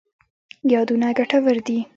یادونه 0.73 1.07
ګټور 1.17 1.57
دي. 1.67 1.77